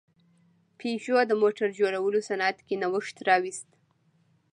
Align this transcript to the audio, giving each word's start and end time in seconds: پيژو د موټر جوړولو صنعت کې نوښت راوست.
پيژو 0.77 1.15
د 1.27 1.31
موټر 1.41 1.67
جوړولو 1.79 2.19
صنعت 2.29 2.57
کې 2.67 2.75
نوښت 2.81 3.17
راوست. 3.27 3.69